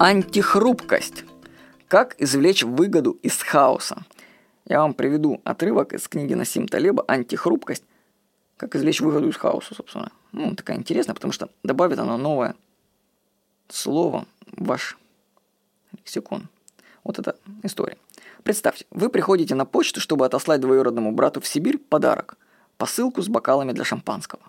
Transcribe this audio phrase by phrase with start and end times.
[0.00, 1.24] Антихрупкость.
[1.88, 4.04] Как извлечь выгоду из хаоса?
[4.64, 7.82] Я вам приведу отрывок из книги Насим Талеба «Антихрупкость.
[8.56, 10.12] Как извлечь выгоду из хаоса», собственно.
[10.30, 12.54] Ну, такая интересная, потому что добавит она новое
[13.68, 14.96] слово в ваш
[15.92, 16.48] лексикон.
[17.02, 17.34] Вот эта
[17.64, 17.96] история.
[18.44, 22.36] Представьте, вы приходите на почту, чтобы отослать двоюродному брату в Сибирь подарок–
[22.76, 24.42] посылку с бокалами для шампанского.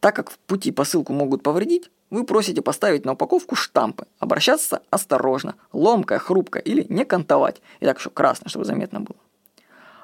[0.00, 5.56] Так как в пути посылку могут повредить, вы просите поставить на упаковку штампы, обращаться осторожно,
[5.72, 7.60] ломкая, хрупкая или не кантовать.
[7.80, 9.16] И так еще красное, чтобы заметно было.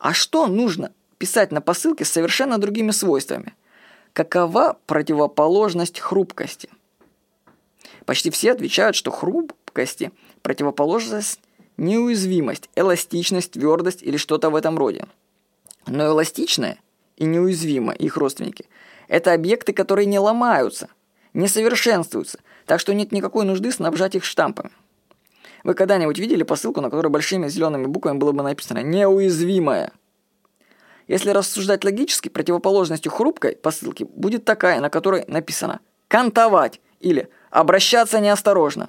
[0.00, 3.54] А что нужно писать на посылке с совершенно другими свойствами?
[4.12, 6.68] Какова противоположность хрупкости?
[8.04, 10.10] Почти все отвечают, что хрупкости
[10.42, 11.40] противоположность
[11.76, 15.06] неуязвимость, эластичность, твердость или что-то в этом роде.
[15.86, 16.78] Но эластичное
[17.16, 18.66] и неуязвимое их родственники–
[19.08, 20.88] это объекты, которые не ломаются–
[21.34, 24.70] не совершенствуются, так что нет никакой нужды снабжать их штампами.
[25.64, 29.92] Вы когда-нибудь видели посылку, на которой большими зелеными буквами было бы написано «неуязвимая»?
[31.08, 38.88] Если рассуждать логически, противоположностью хрупкой посылки будет такая, на которой написано «кантовать» или «обращаться неосторожно».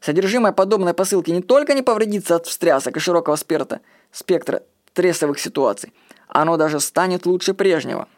[0.00, 3.80] Содержимое подобной посылки не только не повредится от встрясок и широкого спектра,
[4.12, 4.62] спектра
[4.92, 5.92] стрессовых ситуаций,
[6.28, 8.08] оно даже станет лучше прежнего–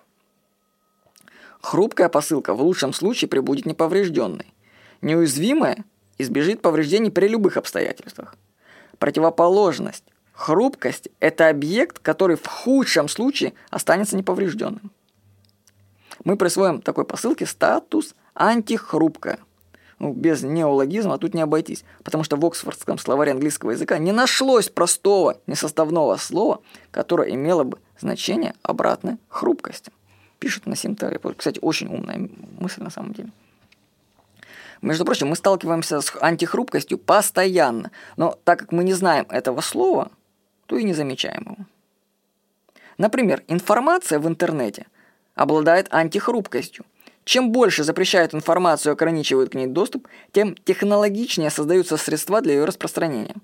[1.60, 4.52] Хрупкая посылка в лучшем случае прибудет неповрежденной.
[5.02, 5.84] Неуязвимая
[6.18, 8.34] избежит повреждений при любых обстоятельствах.
[8.98, 14.90] Противоположность хрупкость– это объект, который в худшем случае останется неповрежденным.
[16.24, 19.38] Мы присвоим такой посылке статус антихрупкая.
[19.98, 24.70] Ну, без неологизма тут не обойтись, потому что в Оксфордском словаре английского языка не нашлось
[24.70, 29.92] простого несоставного слова, которое имело бы значение обратной хрупкости
[30.40, 31.20] пишет на Симтаре.
[31.36, 33.30] Кстати, очень умная мысль на самом деле.
[34.82, 40.10] Между прочим, мы сталкиваемся с антихрупкостью постоянно, но так как мы не знаем этого слова,
[40.66, 41.66] то и не замечаем его.
[42.96, 44.86] Например, информация в интернете
[45.34, 46.84] обладает антихрупкостью.
[47.24, 52.64] Чем больше запрещают информацию и ограничивают к ней доступ, тем технологичнее создаются средства для ее
[52.64, 53.36] распространения.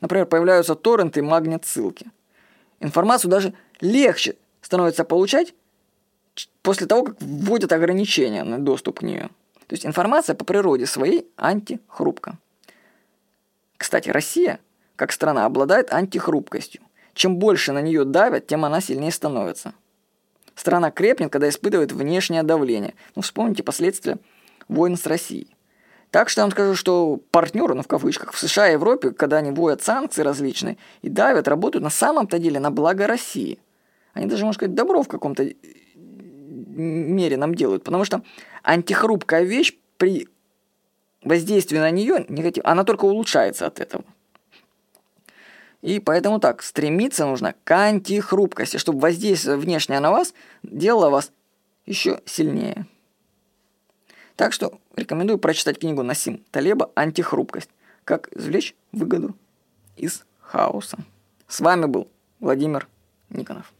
[0.00, 2.06] Например, появляются торренты и магнит-ссылки.
[2.80, 5.54] Информацию даже легче становится получать,
[6.62, 9.30] после того, как вводят ограничения на доступ к нее.
[9.66, 12.38] То есть информация по природе своей антихрупка.
[13.76, 14.60] Кстати, Россия,
[14.96, 16.82] как страна, обладает антихрупкостью.
[17.14, 19.74] Чем больше на нее давят, тем она сильнее становится.
[20.54, 22.94] Страна крепнет, когда испытывает внешнее давление.
[23.16, 24.18] Ну, вспомните последствия
[24.68, 25.48] войн с Россией.
[26.10, 29.38] Так что я вам скажу, что партнеры, ну в кавычках, в США и Европе, когда
[29.38, 33.58] они вводят санкции различные и давят, работают на самом-то деле на благо России.
[34.12, 35.48] Они даже, можно сказать, добро в каком-то
[36.78, 37.84] мере нам делают.
[37.84, 38.22] Потому что
[38.62, 40.28] антихрупкая вещь при
[41.22, 44.04] воздействии на нее негатив, она только улучшается от этого.
[45.80, 51.32] И поэтому так, стремиться нужно к антихрупкости, чтобы воздействие внешнее на вас делало вас
[51.86, 52.86] еще сильнее.
[54.36, 57.70] Так что рекомендую прочитать книгу Насим Талеба «Антихрупкость.
[58.04, 59.36] Как извлечь выгоду
[59.96, 60.98] из хаоса».
[61.48, 62.08] С вами был
[62.40, 62.88] Владимир
[63.28, 63.72] Никонов.